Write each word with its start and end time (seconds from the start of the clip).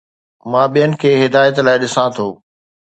مان 0.51 0.65
ٻين 0.73 0.91
کي 1.01 1.09
هدايت 1.21 1.55
لاء 1.65 1.77
ڏسان 1.81 2.07
ٿو 2.15 2.27